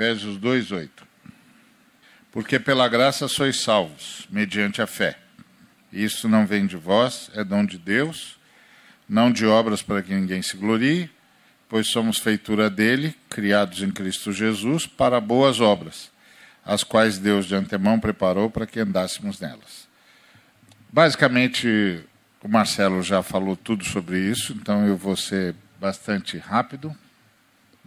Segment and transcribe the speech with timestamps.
[0.00, 1.06] Efésios 2:8.
[2.32, 5.18] Porque pela graça sois salvos, mediante a fé.
[5.92, 8.38] Isso não vem de vós, é dom de Deus,
[9.06, 11.10] não de obras para que ninguém se glorie,
[11.68, 16.10] pois somos feitura dele, criados em Cristo Jesus, para boas obras,
[16.64, 19.86] as quais Deus de antemão preparou para que andássemos nelas.
[20.90, 22.02] Basicamente,
[22.42, 26.96] o Marcelo já falou tudo sobre isso, então eu vou ser bastante rápido.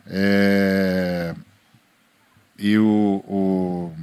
[0.05, 1.33] É...
[2.65, 3.93] E, o, o...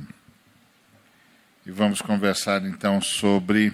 [1.64, 3.72] e vamos conversar então sobre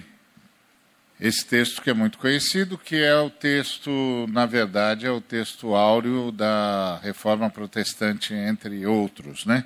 [1.19, 3.91] esse texto que é muito conhecido, que é o texto,
[4.29, 9.65] na verdade, é o texto áureo da Reforma Protestante, entre outros, né?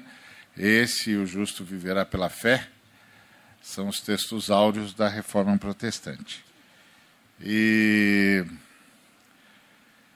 [0.57, 2.67] Esse, o justo viverá pela fé,
[3.61, 6.43] são os textos áureos da Reforma Protestante.
[7.39, 8.43] E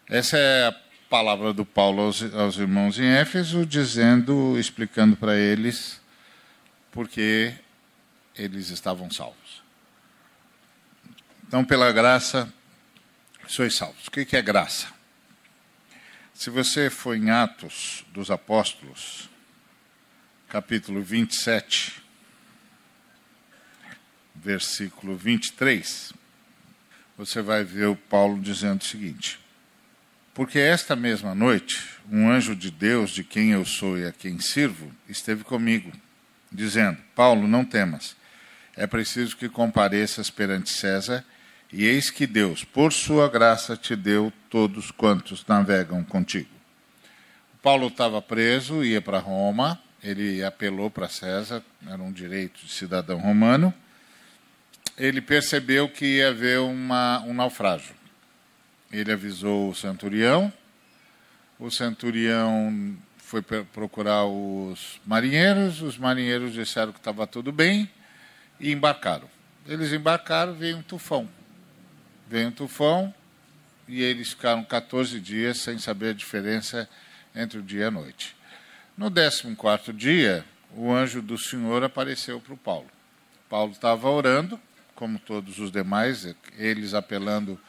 [0.09, 0.71] essa é a
[1.09, 6.01] palavra do Paulo aos, aos irmãos em Éfeso, dizendo, explicando para eles
[6.91, 7.53] porque
[8.35, 9.63] eles estavam salvos.
[11.47, 12.51] Então, pela graça,
[13.47, 14.07] sois salvos.
[14.07, 14.87] O que é graça?
[16.33, 19.29] Se você for em Atos dos Apóstolos,
[20.49, 22.01] capítulo 27,
[24.35, 26.13] versículo 23,
[27.17, 29.39] você vai ver o Paulo dizendo o seguinte:
[30.35, 34.37] Porque esta mesma noite, um anjo de Deus, de quem eu sou e a quem
[34.39, 35.91] sirvo, esteve comigo,
[36.51, 38.15] dizendo: Paulo, não temas,
[38.75, 41.25] é preciso que compareças perante César,
[41.73, 46.49] e eis que Deus, por sua graça, te deu todos quantos navegam contigo.
[47.63, 53.17] Paulo estava preso, ia para Roma, ele apelou para César, era um direito de cidadão
[53.17, 53.73] romano
[54.97, 57.93] ele percebeu que ia haver uma, um naufrágio.
[58.95, 60.51] Ele avisou o centurião,
[61.59, 67.89] o centurião foi procurar os marinheiros, os marinheiros disseram que estava tudo bem
[68.59, 69.29] e embarcaram.
[69.67, 71.27] Eles embarcaram, veio um tufão.
[72.29, 73.13] Veio um tufão
[73.87, 76.87] e eles ficaram 14 dias sem saber a diferença
[77.35, 78.35] entre o dia e a noite.
[78.97, 82.89] No 14 dia, o anjo do Senhor apareceu para o Paulo.
[83.49, 84.59] Paulo estava orando
[84.95, 87.59] como todos os demais, eles apelando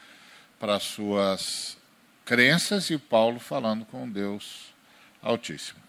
[0.59, 1.77] para suas
[2.25, 4.73] crenças e Paulo falando com Deus
[5.21, 5.79] Altíssimo.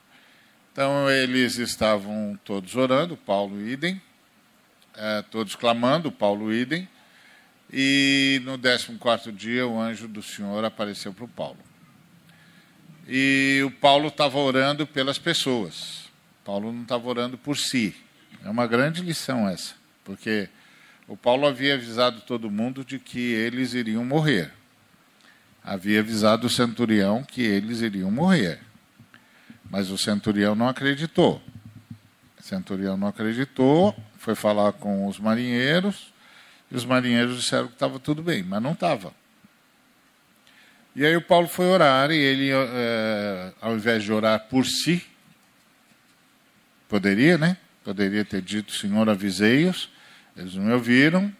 [0.72, 4.00] Então eles estavam todos orando, Paulo idem,
[4.94, 6.88] é, todos clamando, Paulo idem,
[7.72, 11.58] e no 14 dia o anjo do Senhor apareceu para o Paulo.
[13.06, 16.04] E o Paulo estava orando pelas pessoas.
[16.44, 17.96] Paulo não estava orando por si.
[18.44, 19.74] É uma grande lição essa,
[20.04, 20.48] porque
[21.08, 24.52] o Paulo havia avisado todo mundo de que eles iriam morrer.
[25.64, 28.60] Havia avisado o centurião que eles iriam morrer.
[29.70, 31.42] Mas o centurião não acreditou.
[32.38, 36.12] O centurião não acreditou, foi falar com os marinheiros,
[36.70, 39.12] e os marinheiros disseram que estava tudo bem, mas não estava.
[40.94, 45.06] E aí o Paulo foi orar, e ele, é, ao invés de orar por si,
[46.86, 47.56] poderia, né?
[47.82, 49.88] Poderia ter dito, Senhor, avisei-os,
[50.38, 51.34] eles não me ouviram,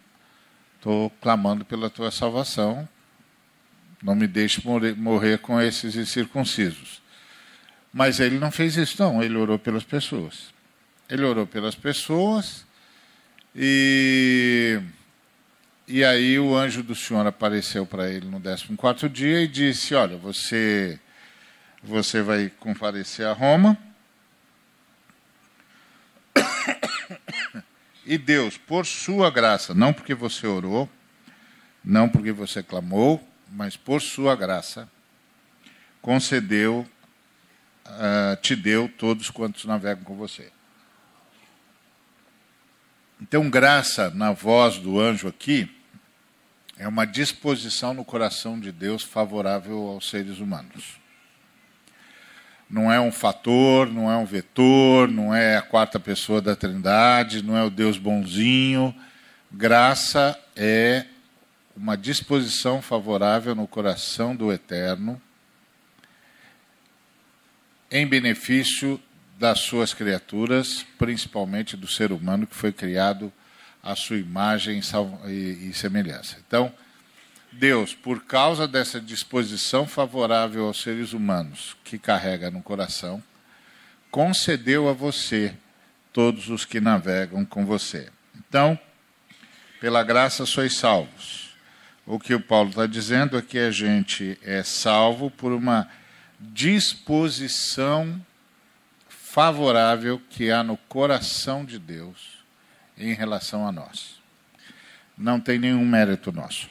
[0.76, 2.88] estou clamando pela tua salvação.
[4.03, 7.00] Não me deixe morrer, morrer com esses incircuncisos.
[7.92, 9.22] Mas ele não fez isso, não.
[9.22, 10.53] Ele orou pelas pessoas.
[11.08, 12.66] Ele orou pelas pessoas
[13.54, 14.81] e,
[15.87, 20.16] e aí o anjo do Senhor apareceu para ele no 14 dia e disse: Olha,
[20.16, 20.98] você,
[21.82, 23.76] você vai comparecer a Roma
[28.10, 30.88] E Deus, por sua graça, não porque você orou,
[31.84, 34.88] não porque você clamou, mas por sua graça,
[36.00, 36.88] concedeu,
[37.84, 40.50] uh, te deu todos quantos navegam com você.
[43.20, 45.70] Então, graça na voz do anjo aqui
[46.78, 50.99] é uma disposição no coração de Deus favorável aos seres humanos
[52.70, 57.43] não é um fator, não é um vetor, não é a quarta pessoa da Trindade,
[57.43, 58.94] não é o Deus bonzinho.
[59.50, 61.06] Graça é
[61.75, 65.20] uma disposição favorável no coração do Eterno
[67.91, 69.00] em benefício
[69.38, 73.32] das suas criaturas, principalmente do ser humano que foi criado
[73.82, 74.81] à sua imagem
[75.26, 76.37] e semelhança.
[76.47, 76.70] Então,
[77.52, 83.22] Deus, por causa dessa disposição favorável aos seres humanos que carrega no coração,
[84.10, 85.54] concedeu a você
[86.12, 88.10] todos os que navegam com você.
[88.36, 88.78] Então,
[89.80, 91.56] pela graça sois salvos.
[92.06, 95.88] O que o Paulo está dizendo é que a gente é salvo por uma
[96.40, 98.24] disposição
[99.08, 102.38] favorável que há no coração de Deus
[102.96, 104.20] em relação a nós.
[105.16, 106.68] Não tem nenhum mérito nosso.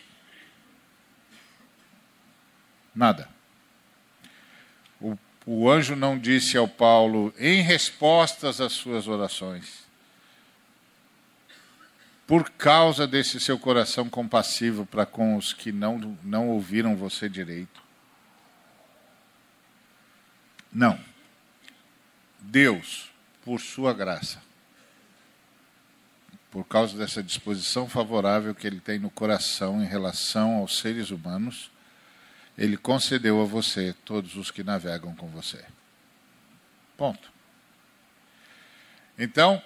[2.97, 3.29] Nada.
[4.99, 5.15] O,
[5.45, 9.85] o anjo não disse ao Paulo, em respostas às suas orações,
[12.25, 17.83] por causa desse seu coração compassivo para com os que não, não ouviram você direito.
[20.73, 20.99] Não.
[22.39, 23.11] Deus,
[23.45, 24.41] por sua graça,
[26.49, 31.69] por causa dessa disposição favorável que ele tem no coração em relação aos seres humanos,
[32.57, 35.63] ele concedeu a você todos os que navegam com você.
[36.97, 37.31] Ponto.
[39.17, 39.61] Então,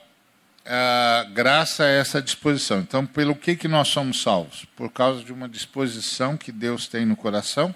[1.34, 2.80] graça é essa disposição.
[2.80, 4.66] Então, pelo que, que nós somos salvos?
[4.76, 7.74] Por causa de uma disposição que Deus tem no coração,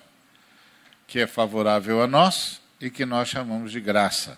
[1.08, 4.38] que é favorável a nós e que nós chamamos de graça,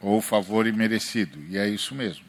[0.00, 1.40] ou favor imerecido.
[1.48, 2.26] E é isso mesmo.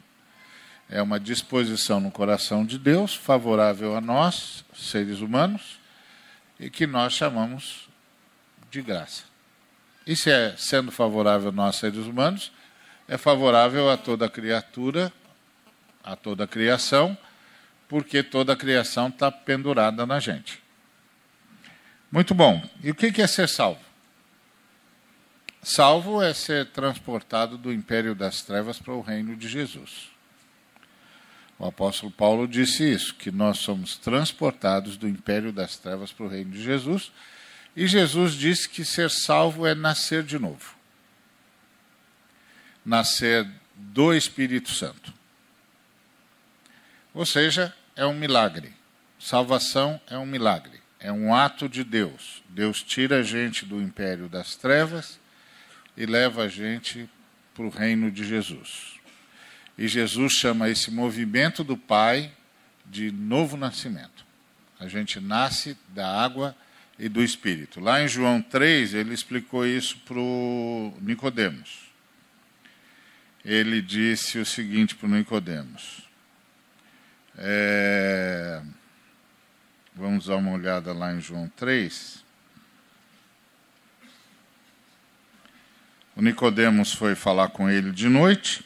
[0.88, 5.79] É uma disposição no coração de Deus, favorável a nós, seres humanos,
[6.60, 7.88] e que nós chamamos
[8.70, 9.24] de graça.
[10.06, 12.52] Isso é sendo favorável a nós, seres humanos,
[13.08, 15.10] é favorável a toda criatura,
[16.04, 17.16] a toda criação,
[17.88, 20.62] porque toda criação está pendurada na gente.
[22.12, 22.62] Muito bom.
[22.82, 23.80] E o que é ser salvo?
[25.62, 30.10] Salvo é ser transportado do império das trevas para o reino de Jesus.
[31.60, 36.28] O apóstolo Paulo disse isso, que nós somos transportados do império das trevas para o
[36.28, 37.12] reino de Jesus.
[37.76, 40.80] E Jesus disse que ser salvo é nascer de novo
[42.84, 45.12] nascer do Espírito Santo.
[47.12, 48.72] Ou seja, é um milagre.
[49.18, 50.80] Salvação é um milagre.
[50.98, 52.42] É um ato de Deus.
[52.48, 55.18] Deus tira a gente do império das trevas
[55.96, 57.08] e leva a gente
[57.54, 58.99] para o reino de Jesus.
[59.80, 62.30] E Jesus chama esse movimento do Pai
[62.86, 64.24] de novo nascimento.
[64.78, 66.54] A gente nasce da água
[66.96, 67.80] e do Espírito.
[67.80, 71.90] Lá em João 3, ele explicou isso para o Nicodemos
[73.44, 76.08] ele disse o seguinte para o Nicodemos.
[77.36, 78.60] É,
[79.94, 82.22] vamos dar uma olhada lá em João 3.
[86.14, 88.64] O Nicodemos foi falar com ele de noite.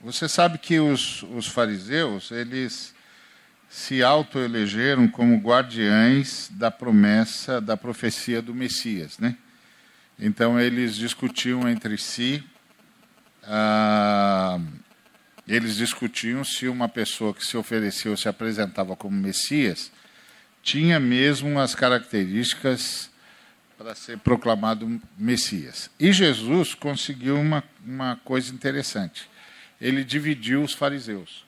[0.00, 2.94] Você sabe que os, os fariseus, eles
[3.68, 9.36] se autoelegeram como guardiães da promessa, da profecia do Messias, né?
[10.18, 12.44] Então eles discutiam entre si
[13.44, 14.60] ah,
[15.46, 19.90] eles discutiam se uma pessoa que se ofereceu, se apresentava como Messias,
[20.62, 23.10] tinha mesmo as características
[23.76, 25.90] para ser proclamado Messias.
[25.98, 29.28] E Jesus conseguiu uma, uma coisa interessante.
[29.80, 31.44] Ele dividiu os fariseus.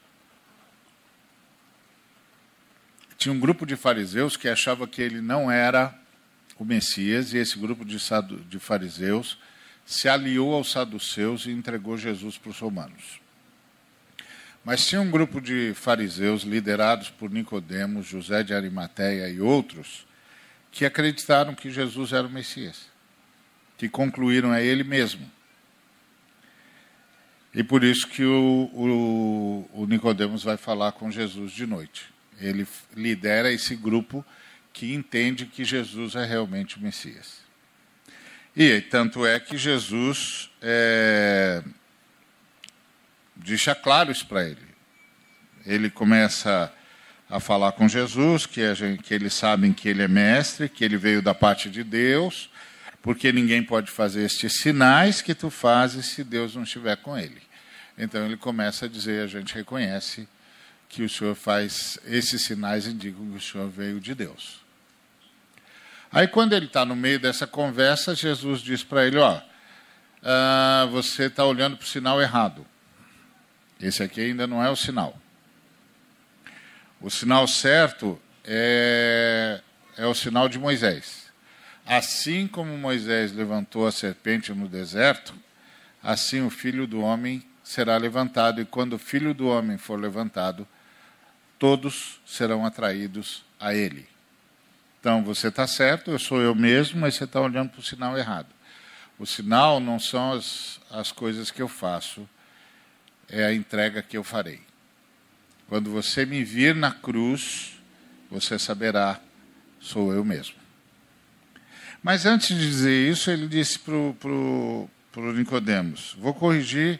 [3.19, 5.95] Tinha um grupo de fariseus que achava que ele não era
[6.59, 7.99] o Messias, e esse grupo de,
[8.49, 9.39] de fariseus
[9.85, 13.21] se aliou aos saduceus e entregou Jesus para os romanos.
[14.65, 20.07] Mas tinha um grupo de fariseus liderados por Nicodemos, José de Arimateia e outros
[20.71, 22.87] que acreditaram que Jesus era o Messias,
[23.77, 25.31] que concluíram a ele mesmo.
[27.55, 32.07] E por isso que o, o, o Nicodemos vai falar com Jesus de noite.
[32.41, 32.67] Ele
[32.97, 34.25] lidera esse grupo
[34.73, 37.43] que entende que Jesus é realmente o Messias.
[38.57, 41.63] E tanto é que Jesus é,
[43.37, 44.73] deixa claro isso para ele.
[45.65, 46.73] Ele começa
[47.29, 50.99] a falar com Jesus, que, gente, que eles sabem que ele é mestre, que ele
[50.99, 52.51] veio da parte de Deus,
[53.03, 57.43] porque ninguém pode fazer estes sinais que tu fazes se Deus não estiver com ele.
[57.99, 60.29] Então ele começa a dizer: a gente reconhece
[60.89, 64.63] que o Senhor faz esses sinais, indicam que o Senhor veio de Deus.
[66.13, 71.25] Aí, quando ele está no meio dessa conversa, Jesus diz para ele: Ó, uh, você
[71.25, 72.67] está olhando para o sinal errado.
[73.81, 75.19] Esse aqui ainda não é o sinal.
[77.01, 79.61] O sinal certo é,
[79.97, 81.32] é o sinal de Moisés.
[81.85, 85.35] Assim como Moisés levantou a serpente no deserto,
[86.03, 90.67] assim o filho do homem será levantado, e quando o filho do homem for levantado,
[91.59, 94.07] todos serão atraídos a ele.
[95.01, 98.17] Então, você está certo, eu sou eu mesmo, mas você está olhando para o sinal
[98.17, 98.49] errado.
[99.19, 102.29] O sinal não são as, as coisas que eu faço,
[103.29, 104.61] é a entrega que eu farei.
[105.69, 107.81] Quando você me vir na cruz,
[108.31, 109.21] você saberá,
[109.81, 110.62] sou eu mesmo.
[112.03, 116.99] Mas antes de dizer isso, ele disse para o para o Nicodemos: Vou corrigir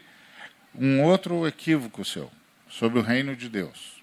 [0.73, 2.31] um outro equívoco seu
[2.69, 4.01] sobre o reino de Deus.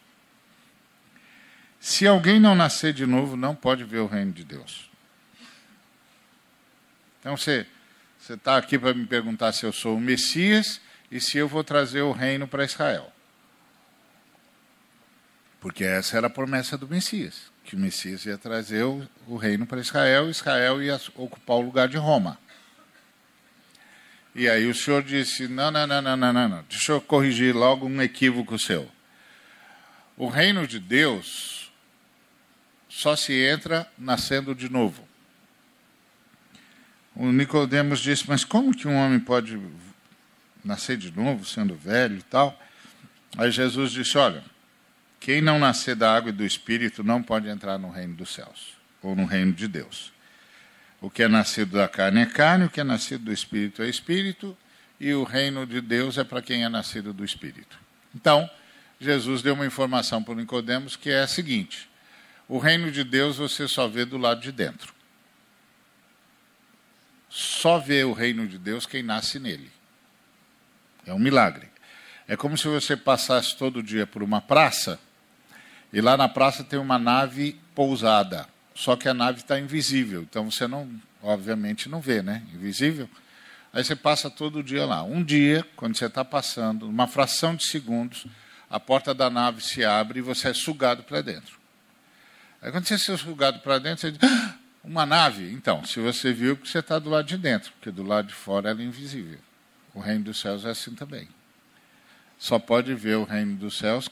[1.79, 4.91] Se alguém não nascer de novo, não pode ver o reino de Deus.
[7.21, 7.67] Então você
[8.29, 10.81] está aqui para me perguntar se eu sou o Messias
[11.11, 13.11] e se eu vou trazer o reino para Israel.
[15.61, 19.65] Porque essa era a promessa do Messias, que o Messias ia trazer o, o reino
[19.65, 22.37] para Israel Israel ia ocupar o lugar de Roma.
[24.35, 26.65] E aí o senhor disse: não, não, não, não, não, não.
[26.69, 28.91] deixa eu corrigir logo um equívoco seu.
[30.17, 31.71] O reino de Deus
[32.89, 35.07] só se entra nascendo de novo.
[37.15, 39.61] O Nicodemos disse: Mas como que um homem pode
[40.65, 42.61] nascer de novo, sendo velho e tal?
[43.39, 44.43] Aí Jesus disse: Olha,
[45.21, 48.73] quem não nascer da água e do espírito não pode entrar no reino dos céus,
[49.03, 50.11] ou no reino de Deus.
[50.99, 53.89] O que é nascido da carne é carne, o que é nascido do espírito é
[53.89, 54.57] espírito,
[54.99, 57.79] e o reino de Deus é para quem é nascido do espírito.
[58.15, 58.49] Então,
[58.99, 61.89] Jesus deu uma informação para Nicodemos que é a seguinte:
[62.49, 64.95] o reino de Deus você só vê do lado de dentro.
[67.29, 69.71] Só vê o reino de Deus quem nasce nele.
[71.07, 71.69] É um milagre.
[72.27, 74.99] É como se você passasse todo dia por uma praça
[75.93, 78.47] e lá na praça tem uma nave pousada.
[78.75, 80.89] Só que a nave está invisível, então você não,
[81.23, 82.43] obviamente, não vê, né?
[82.55, 83.09] Invisível.
[83.73, 85.03] Aí você passa todo dia lá.
[85.03, 88.27] Um dia, quando você está passando, uma fração de segundos,
[88.69, 91.59] a porta da nave se abre e você é sugado para dentro.
[92.63, 95.53] Aí quando você é sugado para dentro, você diz, ah, uma nave.
[95.53, 98.35] Então, se você viu que você está do lado de dentro, porque do lado de
[98.35, 99.39] fora ela é invisível.
[99.95, 101.29] O reino dos céus é assim também.
[102.39, 104.09] Só pode ver o reino dos céus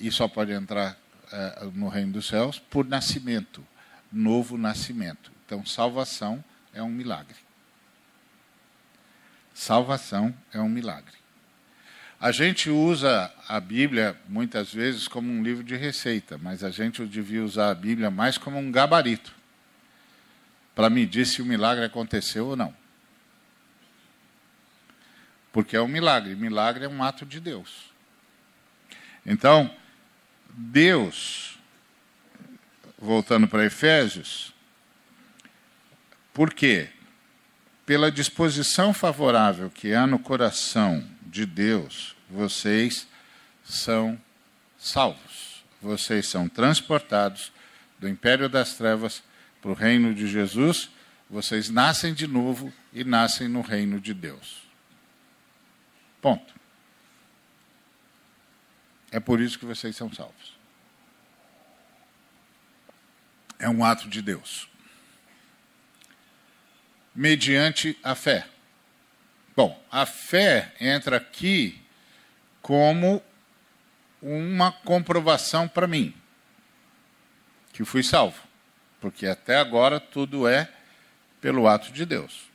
[0.00, 0.96] e só pode entrar
[1.32, 3.64] é, no reino dos céus por nascimento,
[4.10, 5.30] novo nascimento.
[5.44, 6.42] Então, salvação
[6.72, 7.36] é um milagre.
[9.52, 11.20] Salvação é um milagre.
[12.20, 17.04] A gente usa a Bíblia muitas vezes como um livro de receita, mas a gente
[17.06, 19.34] devia usar a Bíblia mais como um gabarito
[20.74, 22.74] para medir se o milagre aconteceu ou não.
[25.52, 26.34] Porque é um milagre.
[26.34, 27.90] Milagre é um ato de Deus.
[29.24, 29.74] Então,
[30.62, 31.58] Deus,
[32.98, 34.52] voltando para Efésios,
[36.34, 36.90] por quê?
[37.86, 43.08] Pela disposição favorável que há no coração de Deus, vocês
[43.64, 44.20] são
[44.78, 45.64] salvos.
[45.80, 47.50] Vocês são transportados
[47.98, 49.22] do império das trevas
[49.62, 50.90] para o reino de Jesus.
[51.28, 54.68] Vocês nascem de novo e nascem no reino de Deus.
[56.20, 56.59] Ponto.
[59.10, 60.58] É por isso que vocês são salvos.
[63.58, 64.68] É um ato de Deus.
[67.14, 68.46] Mediante a fé.
[69.56, 71.80] Bom, a fé entra aqui
[72.62, 73.22] como
[74.22, 76.14] uma comprovação para mim
[77.72, 78.38] que fui salvo.
[79.00, 80.70] Porque até agora tudo é
[81.40, 82.49] pelo ato de Deus.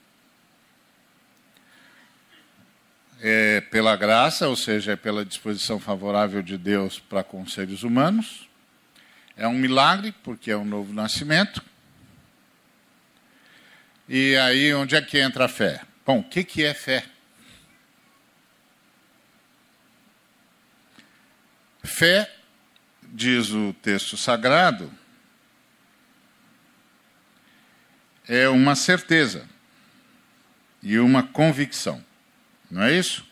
[3.27, 7.81] É pela graça, ou seja, é pela disposição favorável de Deus para com os seres
[7.81, 8.47] humanos.
[9.35, 11.59] É um milagre, porque é um novo nascimento.
[14.07, 15.81] E aí, onde é que entra a fé?
[16.05, 17.03] Bom, o que, que é fé?
[21.83, 22.31] Fé,
[23.01, 24.93] diz o texto sagrado,
[28.27, 29.49] é uma certeza
[30.83, 32.05] e uma convicção.
[32.69, 33.25] Não é isso?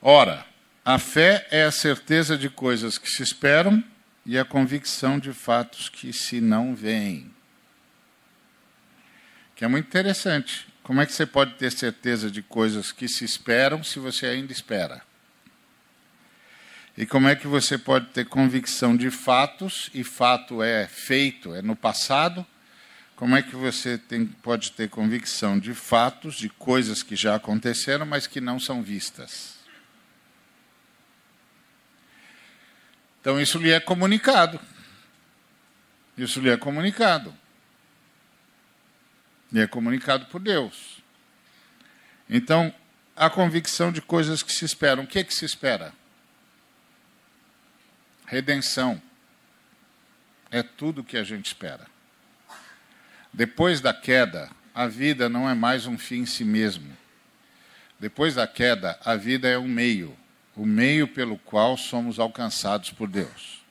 [0.00, 0.46] Ora,
[0.84, 3.82] a fé é a certeza de coisas que se esperam
[4.26, 7.32] e a convicção de fatos que se não veem.
[9.56, 10.66] Que é muito interessante.
[10.82, 14.52] Como é que você pode ter certeza de coisas que se esperam se você ainda
[14.52, 15.00] espera?
[16.96, 21.62] E como é que você pode ter convicção de fatos, e fato é feito, é
[21.62, 22.46] no passado,
[23.16, 28.04] como é que você tem, pode ter convicção de fatos, de coisas que já aconteceram,
[28.04, 29.54] mas que não são vistas?
[33.20, 34.60] Então, isso lhe é comunicado.
[36.18, 37.34] Isso lhe é comunicado.
[39.50, 41.02] Lhe é comunicado por Deus.
[42.28, 42.74] Então,
[43.16, 45.04] a convicção de coisas que se esperam.
[45.04, 45.92] O que, é que se espera?
[48.26, 49.00] Redenção.
[50.50, 51.93] É tudo que a gente espera.
[53.34, 56.96] Depois da queda, a vida não é mais um fim em si mesmo.
[57.98, 60.16] Depois da queda, a vida é um meio,
[60.54, 63.64] o meio pelo qual somos alcançados por Deus.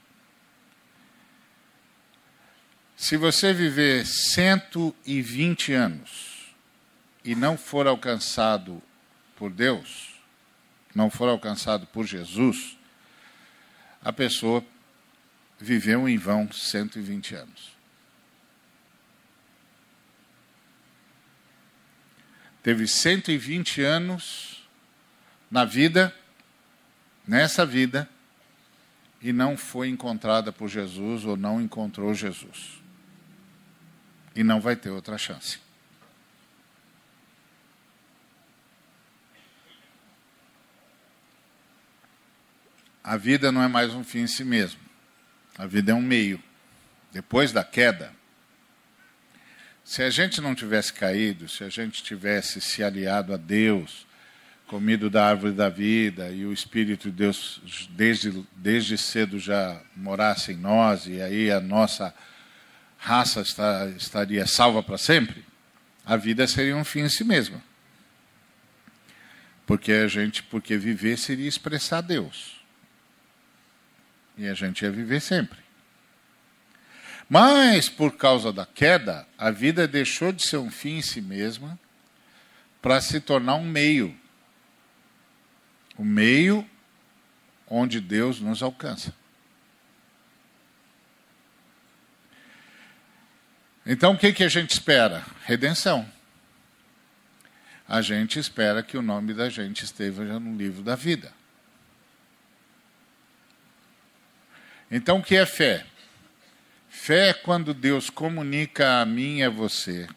[2.98, 6.54] Se você viver 120 anos
[7.24, 8.84] e não for alcançado
[9.38, 10.14] por Deus,
[10.94, 12.78] não for alcançado por Jesus,
[14.04, 14.62] a pessoa
[15.58, 17.73] viveu em vão 120 anos.
[22.64, 24.68] Teve 120 anos
[25.52, 26.16] na vida,
[27.28, 28.10] nessa vida,
[29.22, 32.82] e não foi encontrada por Jesus ou não encontrou Jesus
[34.36, 35.60] e não vai ter outra chance.
[43.04, 44.80] A vida não é mais um fim em si mesmo.
[45.58, 46.42] A vida é um meio.
[47.12, 48.14] Depois da queda,
[49.84, 54.08] se a gente não tivesse caído, se a gente tivesse se aliado a Deus,
[54.68, 60.54] comido da árvore da vida e o Espírito de Deus desde, desde cedo já morasse
[60.54, 62.14] em nós e aí a nossa
[62.98, 65.44] raça está, estaria salva para sempre,
[66.06, 67.62] a vida seria um fim em si mesma.
[69.66, 72.62] Porque a gente, porque viver seria expressar Deus.
[74.38, 75.63] E a gente ia viver sempre.
[77.34, 81.80] Mas, por causa da queda, a vida deixou de ser um fim em si mesma
[82.80, 84.16] para se tornar um meio.
[85.98, 86.70] O um meio
[87.68, 89.16] onde Deus nos alcança.
[93.84, 95.26] Então o que, que a gente espera?
[95.44, 96.08] Redenção.
[97.90, 101.34] A gente espera que o nome da gente esteja no livro da vida.
[104.92, 105.88] Então o que é fé?
[107.04, 110.08] Fé é quando Deus comunica a mim e a você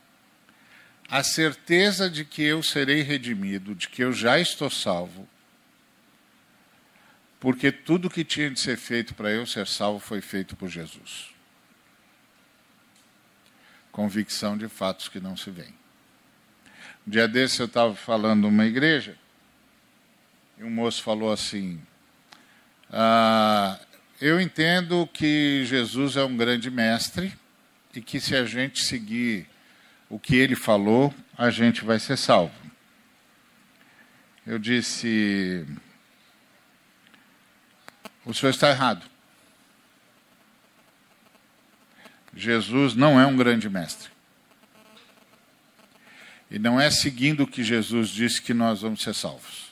[1.10, 5.28] a certeza de que eu serei redimido, de que eu já estou salvo,
[7.40, 11.34] porque tudo que tinha de ser feito para eu ser salvo foi feito por Jesus
[13.90, 15.74] convicção de fatos que não se veem.
[17.04, 19.18] Um dia desse eu estava falando numa igreja
[20.56, 21.82] e um moço falou assim:
[22.92, 23.76] ah,
[24.20, 27.34] Eu entendo que Jesus é um grande mestre
[27.94, 29.46] e que se a gente seguir
[30.08, 32.54] o que ele falou, a gente vai ser salvo.
[34.46, 35.66] Eu disse:
[38.24, 39.04] O senhor está errado.
[42.34, 44.10] Jesus não é um grande mestre.
[46.50, 49.65] E não é seguindo o que Jesus disse que nós vamos ser salvos.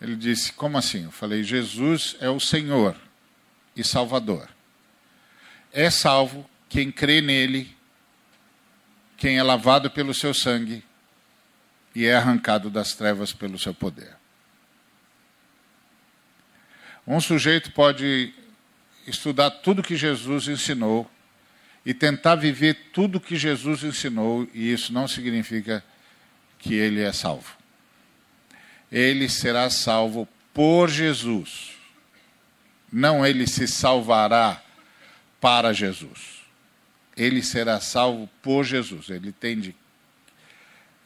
[0.00, 1.04] Ele disse: Como assim?
[1.04, 2.96] Eu falei: Jesus é o Senhor
[3.76, 4.48] e Salvador.
[5.72, 7.76] É salvo quem crê nele,
[9.16, 10.84] quem é lavado pelo seu sangue
[11.94, 14.16] e é arrancado das trevas pelo seu poder.
[17.06, 18.32] Um sujeito pode
[19.06, 21.10] estudar tudo que Jesus ensinou
[21.84, 25.82] e tentar viver tudo que Jesus ensinou, e isso não significa
[26.58, 27.59] que ele é salvo.
[28.90, 31.72] Ele será salvo por Jesus.
[32.92, 34.62] Não ele se salvará
[35.40, 36.40] para Jesus.
[37.16, 39.10] Ele será salvo por Jesus.
[39.10, 39.74] Ele tem de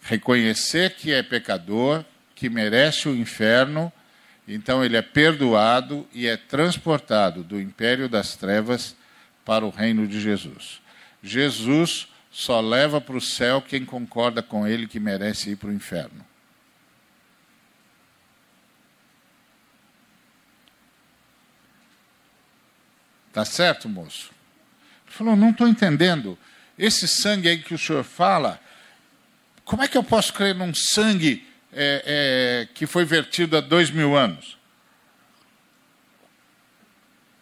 [0.03, 3.93] reconhecer que é pecador, que merece o inferno
[4.47, 8.95] então ele é perdoado e é transportado do império das trevas
[9.45, 10.81] para o reino de Jesus.
[11.23, 15.73] Jesus só leva para o céu quem concorda com ele que merece ir para o
[15.73, 16.25] inferno.
[23.35, 24.31] Tá certo, moço?
[25.07, 26.39] Ele falou: não estou entendendo.
[26.79, 28.59] Esse sangue aí que o senhor fala,
[29.65, 32.03] como é que eu posso crer num sangue é,
[32.67, 34.57] é, que foi vertido há dois mil anos.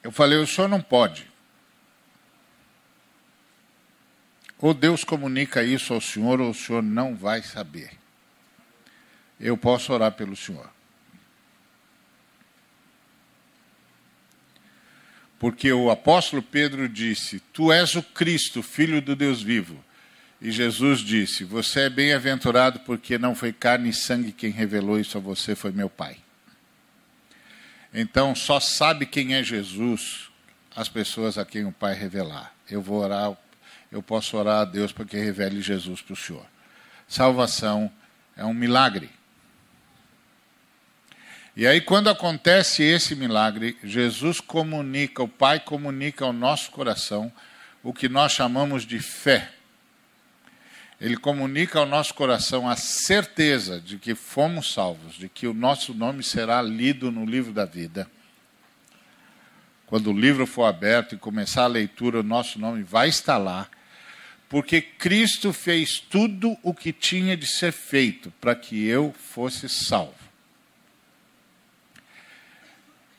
[0.03, 1.31] Eu falei, o senhor não pode.
[4.59, 7.91] Ou Deus comunica isso ao senhor, ou o senhor não vai saber.
[9.39, 10.69] Eu posso orar pelo senhor.
[15.43, 19.77] Porque o apóstolo Pedro disse: Tu és o Cristo, filho do Deus vivo.
[20.41, 25.19] E Jesus disse: Você é bem-aventurado porque não foi carne e sangue quem revelou isso
[25.19, 26.17] a você, foi meu Pai.
[27.93, 30.31] Então, só sabe quem é Jesus
[30.77, 32.55] as pessoas a quem o Pai revelar.
[32.71, 33.37] Eu vou orar,
[33.91, 36.47] eu posso orar a Deus para que revele Jesus para o Senhor.
[37.09, 37.91] Salvação
[38.37, 39.11] é um milagre.
[41.55, 47.31] E aí, quando acontece esse milagre, Jesus comunica, o Pai comunica ao nosso coração
[47.83, 49.51] o que nós chamamos de fé
[51.03, 55.93] ele comunica ao nosso coração a certeza de que fomos salvos, de que o nosso
[55.93, 58.09] nome será lido no livro da vida.
[59.85, 63.69] quando o livro for aberto e começar a leitura, o nosso nome vai estar lá,
[64.49, 70.22] porque Cristo fez tudo o que tinha de ser feito para que eu fosse salvo.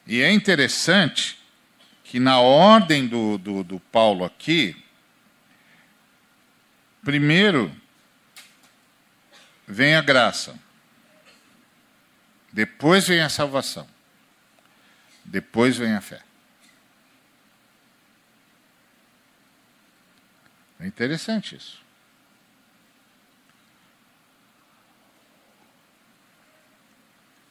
[0.05, 1.39] E é interessante
[2.03, 4.75] que na ordem do, do, do Paulo aqui,
[7.03, 7.73] primeiro
[9.65, 10.59] vem a graça,
[12.51, 13.87] depois vem a salvação,
[15.23, 16.21] depois vem a fé.
[20.79, 21.81] É interessante isso.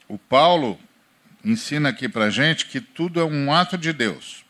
[0.07, 0.79] O Paulo
[1.45, 4.45] ensina aqui para gente que tudo é um ato de Deus,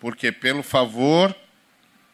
[0.00, 1.34] porque pelo favor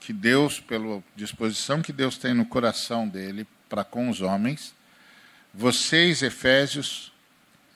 [0.01, 4.75] que Deus, pela disposição que Deus tem no coração dele para com os homens,
[5.55, 7.13] vocês, Efésios,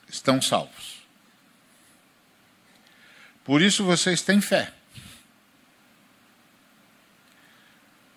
[0.09, 0.97] estão salvos.
[3.43, 4.73] Por isso vocês têm fé.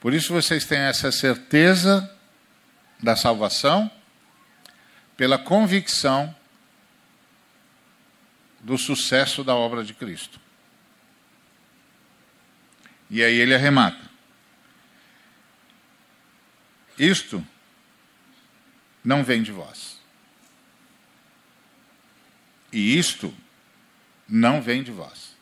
[0.00, 2.10] Por isso vocês têm essa certeza
[3.02, 3.90] da salvação,
[5.16, 6.34] pela convicção
[8.60, 10.38] do sucesso da obra de Cristo.
[13.08, 14.08] E aí ele arremata.
[16.98, 17.44] Isto
[19.02, 19.98] não vem de vós.
[22.72, 23.34] E isto
[24.28, 25.34] não vem de vós.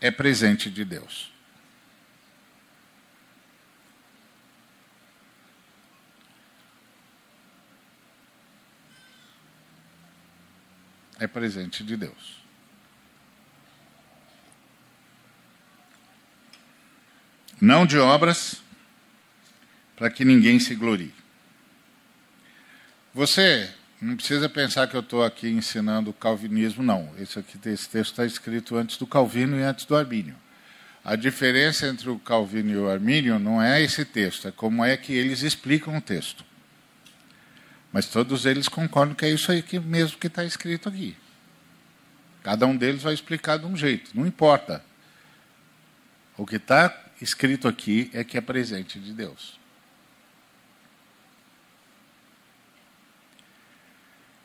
[0.00, 1.32] É presente de Deus.
[11.18, 12.38] É presente de Deus.
[17.60, 18.62] Não de obras,
[19.96, 21.12] para que ninguém se glorie.
[23.12, 23.68] Você
[24.00, 27.12] não precisa pensar que eu estou aqui ensinando o calvinismo, não.
[27.18, 30.36] Esse, aqui, esse texto está escrito antes do Calvino e antes do Arbínio.
[31.04, 34.96] A diferença entre o Calvino e o Armínio não é esse texto, é como é
[34.96, 36.44] que eles explicam o texto.
[37.92, 41.16] Mas todos eles concordam que é isso aí que mesmo que está escrito aqui.
[42.42, 44.84] Cada um deles vai explicar de um jeito, não importa.
[46.36, 49.58] O que está escrito aqui é que é presente de Deus.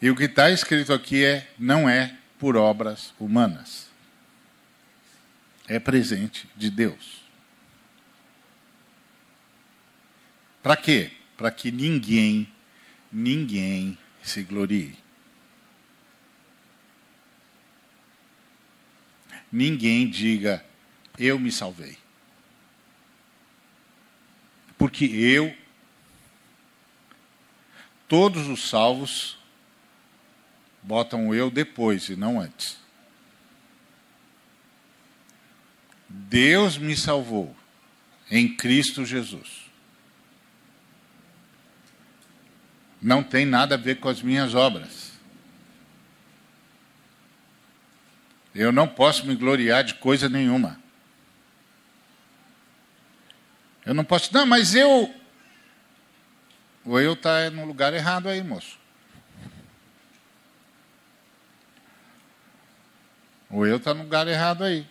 [0.02, 3.88] E o que está escrito aqui é não é por obras humanas.
[5.66, 7.24] É presente de Deus.
[10.62, 11.12] Para quê?
[11.38, 12.53] Para que ninguém
[13.14, 14.98] ninguém se glorie.
[19.52, 20.66] Ninguém diga,
[21.20, 21.96] eu me salvei.
[24.76, 25.56] Porque eu,
[28.08, 29.38] todos os salvos,
[30.82, 32.82] botam eu depois e não antes.
[36.10, 37.56] Deus me salvou
[38.30, 39.72] em Cristo Jesus.
[43.04, 45.12] Não tem nada a ver com as minhas obras.
[48.56, 50.80] Eu não posso me gloriar de coisa nenhuma.
[53.86, 54.34] Eu não posso.
[54.34, 55.14] Não, mas eu.
[56.86, 58.78] O eu está no lugar errado aí, moço.
[63.50, 64.88] O eu está no lugar errado aí.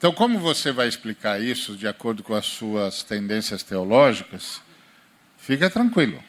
[0.00, 4.62] Então, como você vai explicar isso de acordo com as suas tendências teológicas?
[5.36, 6.24] Fica tranquilo.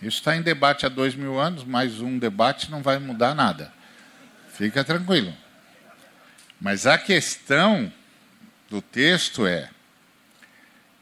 [0.00, 3.72] Isso está em debate há dois mil anos, mais um debate não vai mudar nada.
[4.52, 5.34] Fica tranquilo.
[6.60, 7.92] Mas a questão
[8.68, 9.68] do texto é: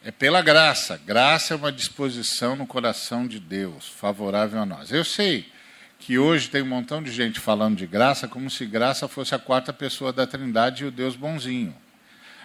[0.02, 0.98] é pela graça.
[1.04, 4.90] Graça é uma disposição no coração de Deus, favorável a nós.
[4.90, 5.52] Eu sei
[5.98, 9.38] que hoje tem um montão de gente falando de graça como se graça fosse a
[9.38, 11.74] quarta pessoa da Trindade e o Deus bonzinho.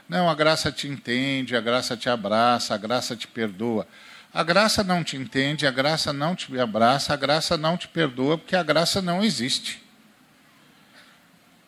[0.10, 3.88] Não, a graça te entende, a graça te abraça, a graça te perdoa.
[4.34, 8.38] A graça não te entende, a graça não te abraça, a graça não te perdoa,
[8.38, 9.82] porque a graça não existe.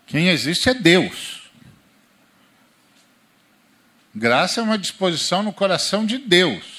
[0.07, 1.51] Quem existe é Deus.
[4.13, 6.74] Graça é uma disposição no coração de Deus.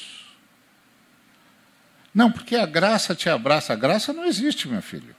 [2.16, 3.74] Não, porque a graça te abraça.
[3.74, 5.14] A graça não existe, meu filho.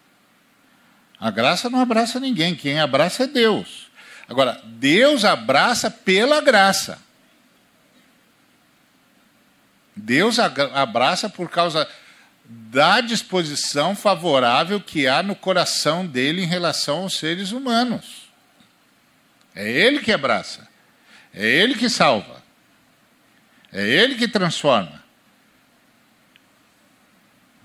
[1.20, 2.56] A graça não abraça ninguém.
[2.56, 3.92] Quem abraça é Deus.
[4.28, 6.98] Agora, Deus abraça pela graça.
[9.96, 11.88] Deus abraça por causa
[12.44, 18.28] da disposição favorável que há no coração dele em relação aos seres humanos.
[19.54, 20.68] É ele que abraça.
[21.32, 22.42] É ele que salva.
[23.72, 25.06] É ele que transforma.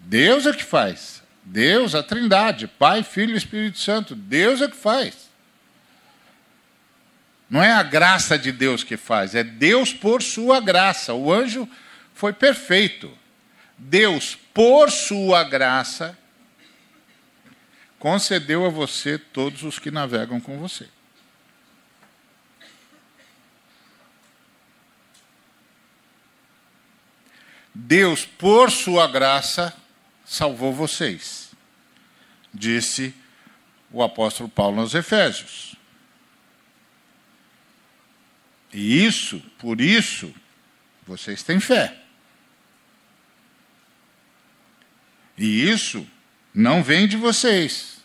[0.03, 1.23] Deus é que faz.
[1.45, 4.15] Deus, a Trindade, Pai, Filho e Espírito Santo.
[4.15, 5.31] Deus é que faz.
[7.49, 11.13] Não é a graça de Deus que faz, é Deus por sua graça.
[11.13, 11.69] O anjo
[12.15, 13.17] foi perfeito.
[13.77, 16.17] Deus, por sua graça,
[17.99, 20.89] concedeu a você todos os que navegam com você.
[27.75, 29.75] Deus, por sua graça,
[30.33, 31.51] salvou vocês,
[32.55, 33.15] disse
[33.91, 35.77] o apóstolo Paulo aos Efésios.
[38.73, 40.35] E isso, por isso,
[41.07, 42.01] vocês têm fé.
[45.37, 46.07] E isso
[46.55, 48.03] não vem de vocês.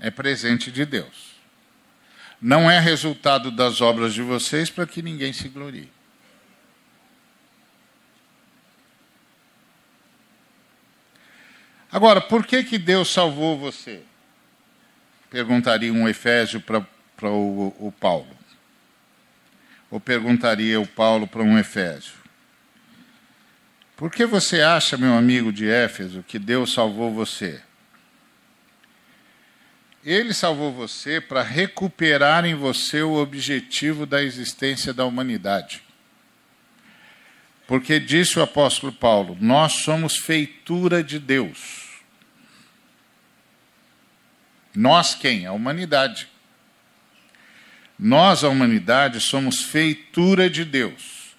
[0.00, 1.36] É presente de Deus.
[2.42, 5.97] Não é resultado das obras de vocês para que ninguém se glorie.
[11.90, 14.02] Agora, por que, que Deus salvou você?
[15.30, 18.36] Perguntaria um Efésio para o, o Paulo.
[19.90, 22.12] Ou perguntaria o Paulo para um Efésio.
[23.96, 27.60] Por que você acha, meu amigo de Éfeso, que Deus salvou você?
[30.04, 35.82] Ele salvou você para recuperar em você o objetivo da existência da humanidade.
[37.66, 41.77] Porque disse o apóstolo Paulo: Nós somos feitura de Deus.
[44.78, 45.44] Nós quem?
[45.44, 46.28] A humanidade.
[47.98, 51.34] Nós, a humanidade, somos feitura de Deus.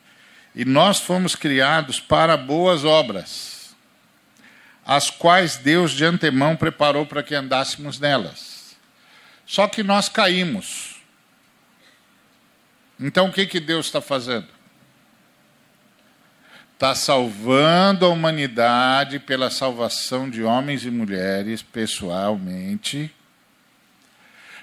[0.54, 3.74] E nós fomos criados para boas obras,
[4.86, 8.76] as quais Deus de antemão preparou para que andássemos nelas.
[9.46, 10.98] Só que nós caímos.
[13.00, 14.60] Então o que, que Deus está fazendo?
[16.74, 23.14] está salvando a humanidade pela salvação de homens e mulheres pessoalmente,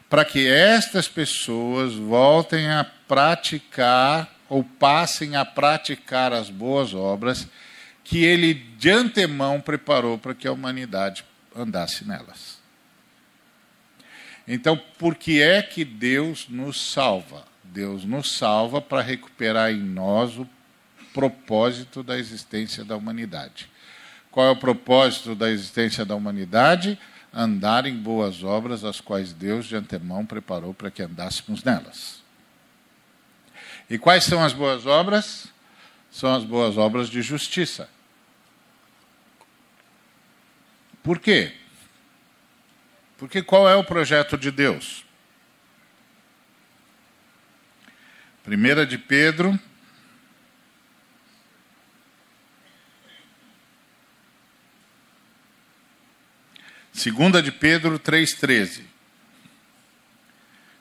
[0.08, 7.48] para que estas pessoas voltem a praticar ou passem a praticar as boas obras
[8.04, 12.58] que ele de antemão preparou para que a humanidade andasse nelas.
[14.46, 17.44] Então, por que é que Deus nos salva?
[17.64, 20.48] Deus nos salva para recuperar em nós o
[21.12, 23.68] propósito da existência da humanidade.
[24.30, 26.96] Qual é o propósito da existência da humanidade?
[27.38, 32.22] Andar em boas obras, as quais Deus de antemão preparou para que andássemos nelas.
[33.90, 35.48] E quais são as boas obras?
[36.10, 37.90] São as boas obras de justiça.
[41.02, 41.52] Por quê?
[43.18, 45.04] Porque qual é o projeto de Deus?
[48.48, 49.60] 1 de Pedro
[56.96, 58.80] Segunda de Pedro 3,13.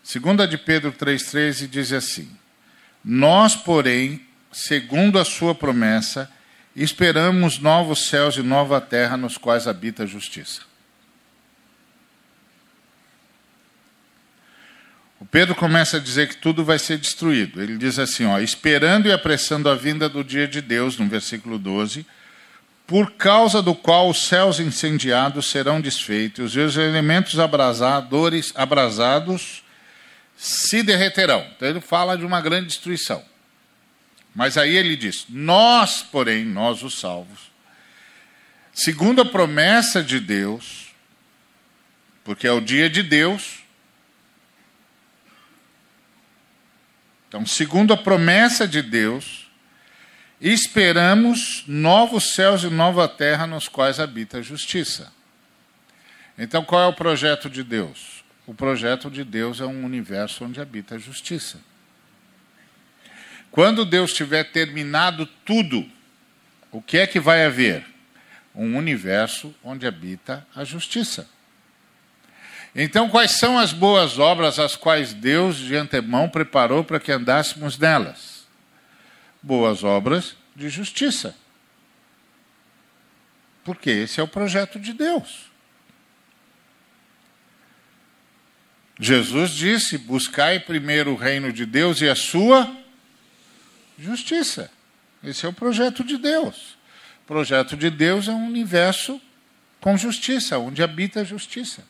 [0.02, 2.32] Segunda de Pedro 3,13 diz assim:
[3.04, 6.32] Nós, porém, segundo a sua promessa,
[6.74, 10.62] esperamos novos céus e nova terra nos quais habita a justiça.
[15.20, 17.62] O Pedro começa a dizer que tudo vai ser destruído.
[17.62, 21.60] Ele diz assim, ó, esperando e apressando a vinda do dia de Deus, no versículo
[21.60, 22.06] 12,
[22.88, 29.64] por causa do qual os céus incendiados serão desfeitos e os elementos abrasadores, abrasados
[30.38, 31.48] se derreterão.
[31.56, 33.24] Então ele fala de uma grande destruição.
[34.36, 37.52] Mas aí ele diz: Nós, porém, nós os salvos,
[38.74, 40.88] segundo a promessa de Deus,
[42.24, 43.64] porque é o dia de Deus.
[47.28, 49.45] Então, segundo a promessa de Deus,
[50.52, 55.12] esperamos novos céus e nova terra nos quais habita a justiça.
[56.38, 58.24] Então, qual é o projeto de Deus?
[58.46, 61.60] O projeto de Deus é um universo onde habita a justiça.
[63.50, 65.90] Quando Deus tiver terminado tudo,
[66.72, 67.86] o que é que vai haver?
[68.54, 71.28] Um universo onde habita a justiça.
[72.76, 77.78] Então, quais são as boas obras as quais Deus de antemão preparou para que andássemos
[77.78, 78.35] nelas?
[79.46, 81.38] Boas obras de justiça.
[83.64, 85.52] Porque esse é o projeto de Deus.
[89.00, 92.76] Jesus disse: buscai primeiro o reino de Deus e a sua
[94.00, 94.72] justiça.
[95.24, 96.78] Esse é o projeto de Deus.
[97.24, 99.22] O projeto de Deus é um universo
[99.80, 101.84] com justiça, onde habita a justiça.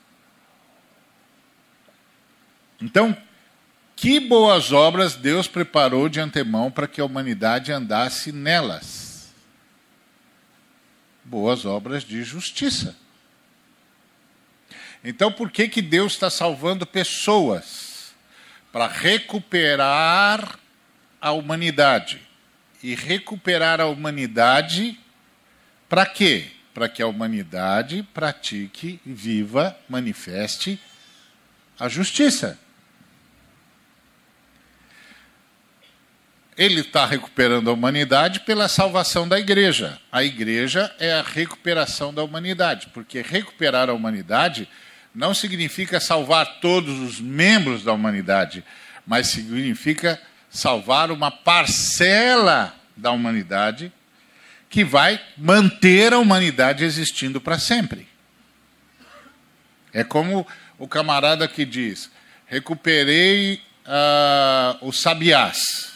[2.82, 3.16] Então,
[3.96, 9.34] que boas obras Deus preparou de antemão para que a humanidade andasse nelas.
[11.24, 12.96] boas obras de justiça.
[15.04, 18.14] Então, por que, que Deus está salvando pessoas?
[18.72, 20.60] Para recuperar
[21.20, 22.22] a humanidade.
[22.84, 25.00] E recuperar a humanidade
[25.90, 26.52] para quê?
[26.74, 30.80] Para que a humanidade pratique, viva, manifeste
[31.80, 32.60] a justiça.
[36.58, 40.00] Ele está recuperando a humanidade pela salvação da igreja.
[40.12, 44.70] A igreja é a recuperação da humanidade, porque recuperar a humanidade
[45.14, 48.64] não significa salvar todos os membros da humanidade,
[49.06, 53.92] mas significa salvar uma parcela da humanidade
[54.70, 58.08] que vai manter a humanidade existindo para sempre.
[59.94, 60.46] É como
[60.78, 62.12] o camarada que diz:
[62.46, 65.95] recuperei uh, os sabiás.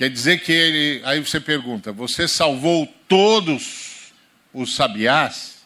[0.00, 1.02] Quer dizer que ele.
[1.04, 4.14] Aí você pergunta: você salvou todos
[4.50, 5.58] os sabiás?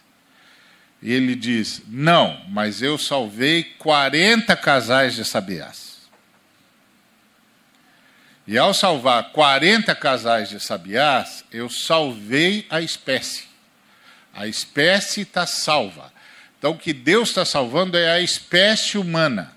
[1.00, 6.08] E ele diz: não, mas eu salvei 40 casais de sabiás.
[8.44, 13.44] E ao salvar 40 casais de sabiás, eu salvei a espécie.
[14.34, 16.12] A espécie está salva.
[16.58, 19.52] Então, o que Deus está salvando é a espécie humana,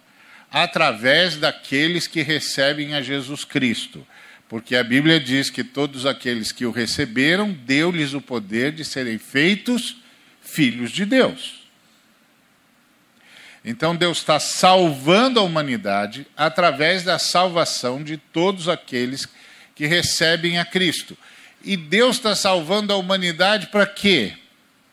[0.51, 4.05] através daqueles que recebem a Jesus Cristo.
[4.49, 9.17] Porque a Bíblia diz que todos aqueles que o receberam, deu-lhes o poder de serem
[9.17, 9.97] feitos
[10.41, 11.67] filhos de Deus.
[13.63, 19.27] Então Deus está salvando a humanidade através da salvação de todos aqueles
[19.75, 21.17] que recebem a Cristo.
[21.62, 24.33] E Deus está salvando a humanidade para quê?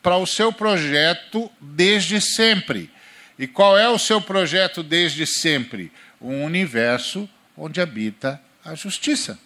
[0.03, 2.91] Para o seu projeto desde sempre.
[3.39, 5.93] E qual é o seu projeto desde sempre?
[6.21, 9.39] Um universo onde habita a justiça.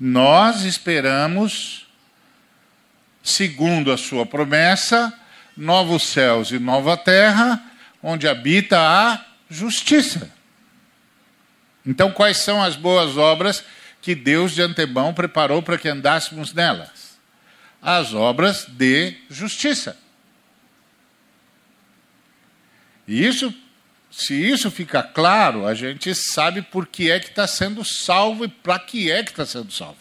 [0.00, 1.86] Nós esperamos,
[3.22, 5.12] segundo a sua promessa,
[5.54, 7.62] novos céus e nova terra,
[8.02, 10.32] onde habita a justiça.
[11.84, 13.62] Então, quais são as boas obras
[14.00, 17.18] que Deus de antemão preparou para que andássemos nelas?
[17.82, 19.98] As obras de justiça.
[23.06, 23.52] E isso
[24.10, 28.48] se isso ficar claro, a gente sabe por que é que está sendo salvo e
[28.48, 30.00] para que é que está sendo salvo.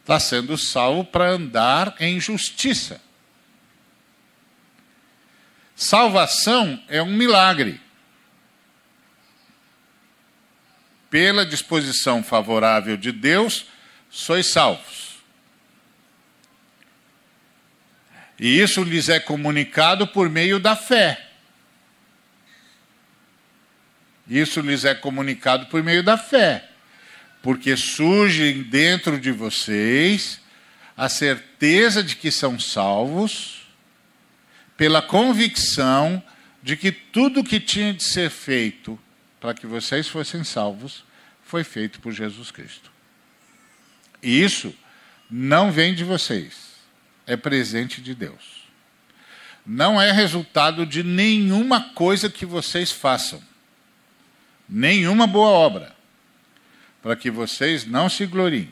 [0.00, 3.00] Está sendo salvo para andar em justiça.
[5.74, 7.80] Salvação é um milagre.
[11.08, 13.66] Pela disposição favorável de Deus,
[14.10, 15.16] sois salvos.
[18.38, 21.31] E isso lhes é comunicado por meio da fé.
[24.28, 26.68] Isso lhes é comunicado por meio da fé,
[27.42, 30.40] porque surge dentro de vocês
[30.96, 33.66] a certeza de que são salvos,
[34.76, 36.22] pela convicção
[36.62, 38.98] de que tudo que tinha de ser feito
[39.40, 41.04] para que vocês fossem salvos
[41.42, 42.90] foi feito por Jesus Cristo.
[44.22, 44.72] E isso
[45.28, 46.76] não vem de vocês,
[47.26, 48.62] é presente de Deus.
[49.66, 53.42] Não é resultado de nenhuma coisa que vocês façam
[54.72, 55.94] nenhuma boa obra,
[57.02, 58.70] para que vocês não se gloriem.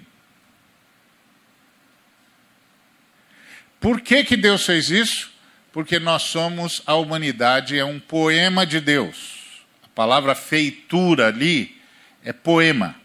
[3.78, 5.30] Por que, que Deus fez isso?
[5.72, 9.62] Porque nós somos, a humanidade é um poema de Deus.
[9.82, 11.80] A palavra feitura ali
[12.24, 12.96] é poema.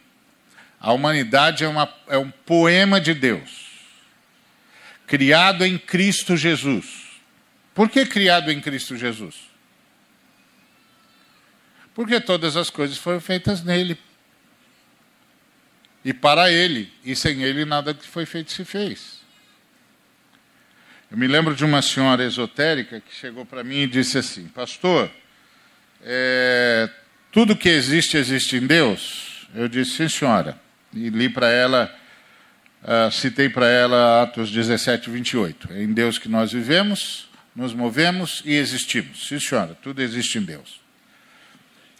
[0.80, 3.50] A humanidade é, uma, é um poema de Deus,
[5.08, 7.06] criado em Cristo Jesus.
[7.74, 9.55] Por que criado em Cristo Jesus?
[11.96, 13.98] Porque todas as coisas foram feitas nele.
[16.04, 16.94] E para ele.
[17.04, 19.22] E sem ele nada que foi feito se fez.
[21.10, 25.10] Eu me lembro de uma senhora esotérica que chegou para mim e disse assim: Pastor,
[26.04, 26.90] é,
[27.32, 29.48] tudo que existe, existe em Deus?
[29.56, 30.60] Eu disse: Sim, senhora.
[30.94, 31.94] E li para ela,
[32.84, 35.70] uh, citei para ela Atos 17, 28.
[35.72, 39.28] É em Deus que nós vivemos, nos movemos e existimos.
[39.28, 40.85] Sim, senhora, tudo existe em Deus.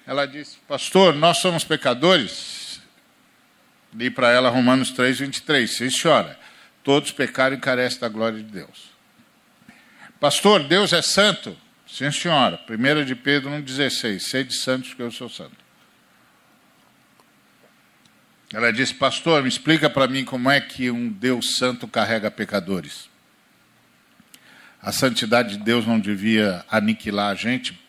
[0.08, 2.80] Ela disse, pastor, nós somos pecadores.
[3.94, 5.70] Li para ela Romanos 3, 23.
[5.70, 6.40] Sim, senhora.
[6.84, 8.92] Todos pecaram e carecem da glória de Deus.
[10.20, 11.58] Pastor, Deus é santo?
[11.88, 12.60] Sim, senhora.
[12.70, 14.20] 1 de Pedro 1,16.
[14.20, 15.66] Sede santos, porque eu sou santo.
[18.54, 23.10] Ela disse, pastor, me explica para mim como é que um Deus santo carrega pecadores.
[24.82, 27.85] A santidade de Deus não devia aniquilar a gente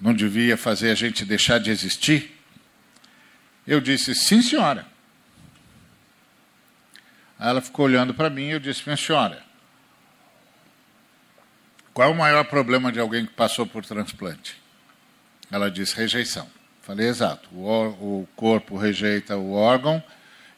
[0.00, 2.36] não devia fazer a gente deixar de existir?
[3.66, 4.86] Eu disse, sim, senhora.
[7.38, 9.42] Aí ela ficou olhando para mim e eu disse: Minha senhora,
[11.92, 14.60] qual é o maior problema de alguém que passou por transplante?
[15.50, 16.48] Ela disse: rejeição.
[16.80, 17.48] Falei: exato.
[17.52, 20.02] O, o corpo rejeita o órgão,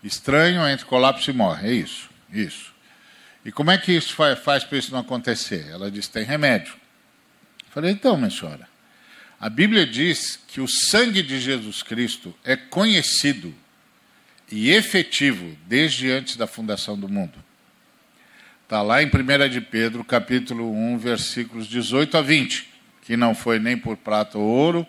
[0.03, 1.69] estranho, entra colapso e morre.
[1.69, 2.09] É isso.
[2.31, 2.73] Isso.
[3.45, 5.69] E como é que isso faz, faz para isso não acontecer?
[5.71, 6.75] Ela disse: tem remédio.
[7.71, 8.69] Falei: então, minha senhora,
[9.41, 13.55] a Bíblia diz que o sangue de Jesus Cristo é conhecido
[14.51, 17.35] e efetivo desde antes da fundação do mundo.
[18.65, 22.69] Está lá em 1 de Pedro, capítulo 1, versículos 18 a 20,
[23.03, 24.87] que não foi nem por prata ou ouro,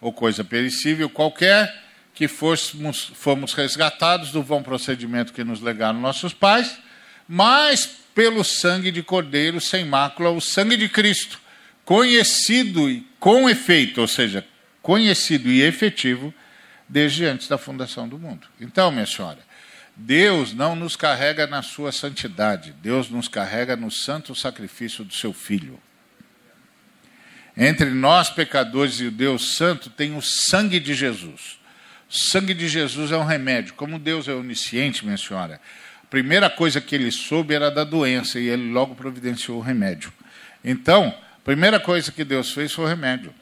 [0.00, 1.74] ou coisa perecível, qualquer
[2.14, 6.78] que fôssemos, fomos resgatados do bom procedimento que nos legaram nossos pais,
[7.28, 11.40] mas pelo sangue de cordeiro sem mácula, o sangue de Cristo,
[11.84, 14.46] conhecido e com efeito, ou seja,
[14.82, 16.32] conhecido e efetivo
[16.88, 18.46] desde antes da fundação do mundo.
[18.60, 19.38] Então, minha senhora,
[19.94, 25.32] Deus não nos carrega na sua santidade, Deus nos carrega no santo sacrifício do seu
[25.32, 25.80] Filho.
[27.56, 31.58] Entre nós, pecadores, e o Deus Santo, tem o sangue de Jesus.
[32.08, 33.74] O sangue de Jesus é um remédio.
[33.74, 35.60] Como Deus é onisciente, minha senhora,
[36.04, 40.12] a primeira coisa que ele soube era da doença e ele logo providenciou o remédio.
[40.64, 41.12] Então,
[41.48, 43.34] primeira coisa que Deus fez foi o remédio.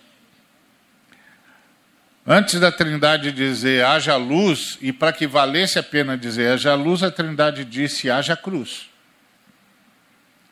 [2.25, 7.03] Antes da Trindade dizer haja luz, e para que valesse a pena dizer haja luz,
[7.03, 8.89] a Trindade disse haja cruz.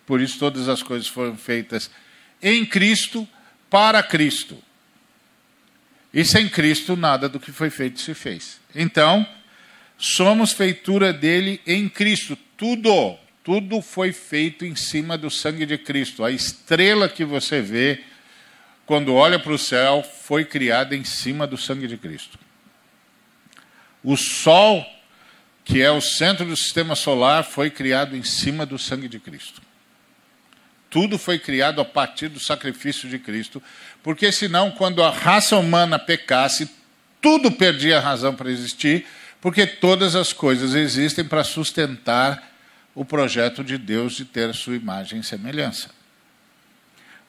[0.04, 1.92] Por isso todas as coisas foram feitas
[2.42, 3.26] em Cristo,
[3.70, 4.60] para Cristo.
[6.12, 8.60] E sem Cristo nada do que foi feito se fez.
[8.74, 9.24] Então,
[9.96, 12.36] somos feitura dele em Cristo.
[12.56, 16.24] Tudo, tudo foi feito em cima do sangue de Cristo.
[16.24, 18.02] A estrela que você vê,
[18.86, 22.38] quando olha para o céu, foi criada em cima do sangue de Cristo.
[24.02, 24.84] O Sol,
[25.62, 29.60] que é o centro do sistema solar, foi criado em cima do sangue de Cristo.
[30.88, 33.62] Tudo foi criado a partir do sacrifício de Cristo,
[34.02, 36.70] porque senão, quando a raça humana pecasse,
[37.20, 39.04] tudo perdia a razão para existir,
[39.38, 42.53] porque todas as coisas existem para sustentar
[42.94, 45.90] o projeto de Deus de ter a sua imagem e semelhança.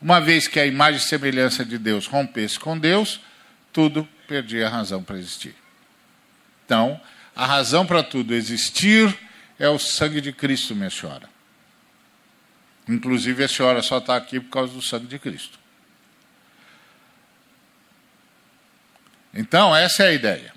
[0.02, 3.20] Uma vez que a imagem e semelhança de Deus rompesse com Deus,
[3.74, 5.56] tudo perdia a razão para existir.
[6.66, 7.00] Então,
[7.36, 9.18] a razão para tudo existir
[9.58, 11.30] é o sangue de Cristo, minha senhora.
[12.88, 15.58] Inclusive, a senhora só está aqui por causa do sangue de Cristo.
[19.34, 20.54] Então, essa é a ideia.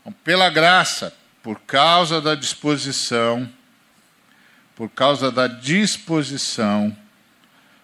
[0.00, 3.50] Então, pela graça, por causa da disposição,
[4.76, 6.96] por causa da disposição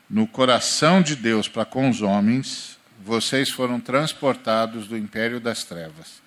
[0.08, 6.22] no coração de Deus para com os homens, vocês foram transportados do império das trevas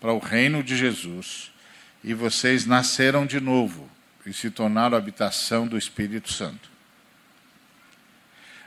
[0.00, 1.50] para o reino de Jesus
[2.04, 3.90] e vocês nasceram de novo
[4.24, 6.70] e se tornaram habitação do Espírito Santo.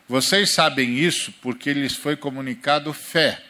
[0.07, 3.43] Vocês sabem isso porque lhes foi comunicado fé.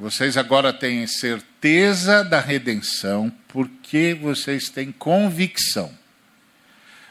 [0.00, 5.94] Vocês agora têm certeza da redenção porque vocês têm convicção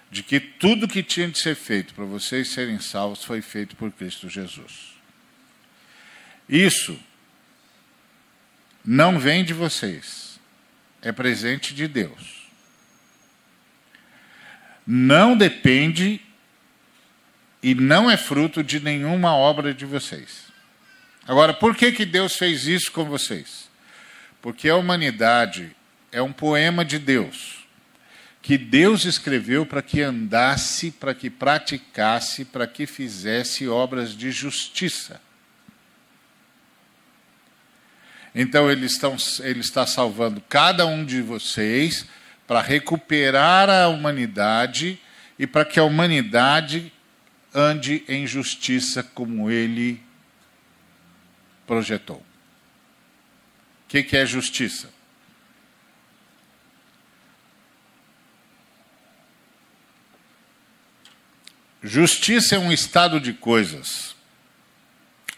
[0.09, 3.91] de que tudo que tinha de ser feito para vocês serem salvos foi feito por
[3.91, 4.95] Cristo Jesus.
[6.49, 6.99] Isso
[8.83, 10.39] não vem de vocês,
[10.99, 12.49] é presente de Deus.
[14.87, 16.19] Não depende
[17.61, 20.48] e não é fruto de nenhuma obra de vocês.
[21.29, 23.69] Agora, por que, que Deus fez isso com vocês?
[24.41, 25.75] Porque a humanidade
[26.11, 27.67] é um poema de Deus
[28.41, 35.21] que Deus escreveu para que andasse, para que praticasse, para que fizesse obras de justiça.
[38.33, 42.07] Então ele, estão, ele está salvando cada um de vocês
[42.47, 44.99] para recuperar a humanidade
[45.37, 46.91] e para que a humanidade
[47.53, 50.08] ande em justiça como ele
[51.69, 52.17] projetou.
[52.17, 52.23] O
[53.89, 54.91] que, que é justiça?
[61.83, 64.15] Justiça é um estado de coisas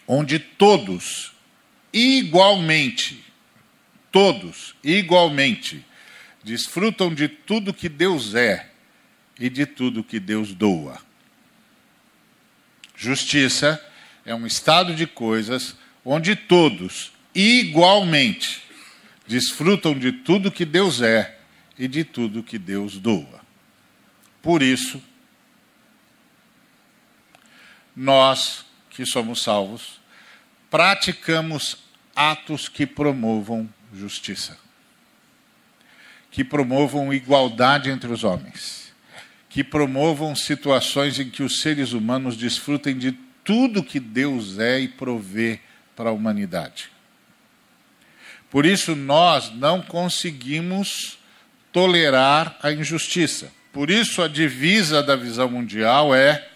[0.08, 1.34] onde todos,
[1.92, 3.26] igualmente,
[4.10, 5.86] todos, igualmente,
[6.46, 8.72] desfrutam de tudo que Deus é
[9.38, 10.98] e de tudo que Deus doa.
[12.96, 13.86] Justiça
[14.26, 18.64] é um estado de coisas onde todos, igualmente,
[19.28, 21.40] desfrutam de tudo que Deus é
[21.78, 23.42] e de tudo que Deus doa.
[24.42, 25.02] Por isso,
[27.96, 30.00] nós que somos salvos,
[30.70, 31.78] praticamos
[32.16, 34.58] atos que promovam justiça.
[36.32, 38.94] que promovam igualdade entre os homens,
[39.50, 43.12] que promovam situações em que os seres humanos desfrutem de
[43.44, 45.60] tudo que Deus é e provê
[45.96, 46.90] para a humanidade.
[48.50, 51.18] Por isso, nós não conseguimos
[51.72, 53.52] tolerar a injustiça.
[53.72, 56.50] Por isso, a divisa da visão mundial é: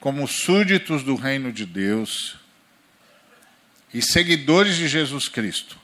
[0.00, 2.36] como súditos do reino de Deus
[3.94, 5.78] e seguidores de Jesus Cristo,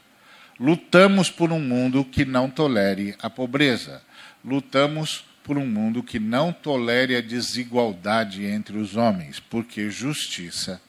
[0.59, 4.03] lutamos por um mundo que não tolere a pobreza,
[4.45, 10.81] lutamos por um mundo que não tolere a desigualdade entre os homens, porque justiça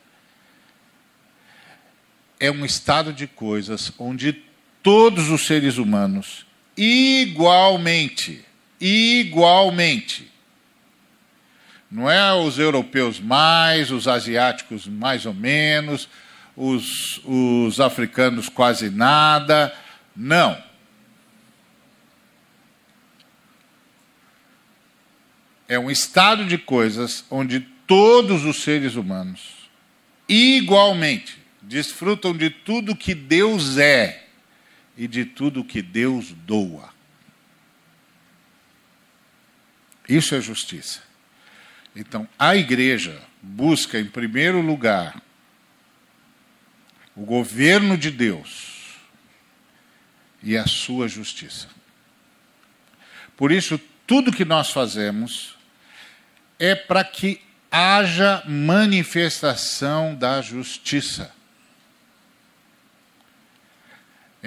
[2.39, 4.33] é um estado de coisas onde
[4.83, 6.45] todos os seres humanos,
[6.77, 8.43] igualmente,
[8.79, 10.31] igualmente,
[11.89, 16.09] não é os europeus mais, os asiáticos mais ou menos,
[16.55, 19.73] os, os africanos quase nada.
[20.15, 20.61] Não.
[25.67, 29.69] É um estado de coisas onde todos os seres humanos,
[30.27, 34.27] igualmente, desfrutam de tudo que Deus é
[34.97, 36.93] e de tudo que Deus doa.
[40.07, 41.01] Isso é justiça.
[41.95, 45.21] Então, a igreja busca, em primeiro lugar,
[47.15, 48.97] o governo de Deus
[50.43, 51.67] e a sua justiça.
[53.35, 55.57] Por isso, tudo que nós fazemos
[56.59, 57.41] é para que
[57.71, 61.34] haja manifestação da justiça.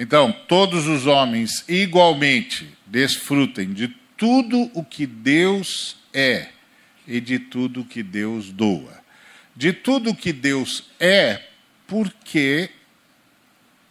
[0.01, 6.47] Então, todos os homens igualmente desfrutem de tudo o que Deus é
[7.05, 8.97] e de tudo o que Deus doa.
[9.53, 11.43] De tudo o que Deus é,
[11.85, 12.69] porque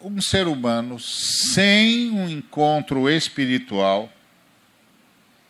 [0.00, 4.10] um ser humano sem um encontro espiritual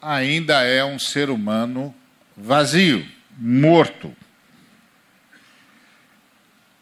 [0.02, 1.94] ainda é um ser humano
[2.36, 3.06] vazio,
[3.38, 4.12] morto.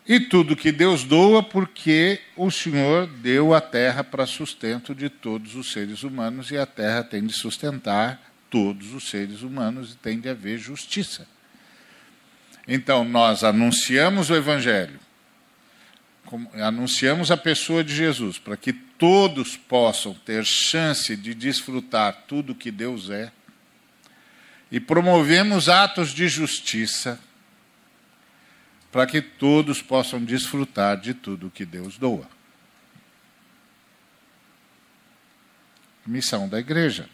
[0.08, 5.56] E tudo que Deus doa, porque o Senhor deu a terra para sustento de todos
[5.56, 10.20] os seres humanos, e a terra tem de sustentar todos os seres humanos e tem
[10.20, 11.26] de haver justiça.
[12.68, 14.98] Então, nós anunciamos o Evangelho,
[16.54, 22.70] anunciamos a pessoa de Jesus, para que todos possam ter chance de desfrutar tudo que
[22.70, 23.30] Deus é,
[24.70, 27.20] e promovemos atos de justiça,
[28.96, 32.26] para que todos possam desfrutar de tudo que Deus doa.
[36.06, 37.06] Missão da igreja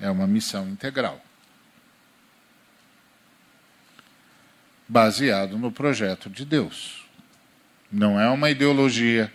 [0.00, 1.22] é uma missão integral.
[4.88, 7.04] Baseado no projeto de Deus.
[7.92, 9.30] Não é uma ideologia,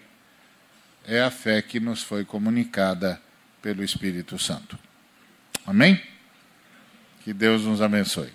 [1.06, 3.22] é a fé que nos foi comunicada
[3.62, 4.80] pelo Espírito Santo.
[5.64, 6.02] Amém?
[7.24, 8.34] Que Deus nos abençoe.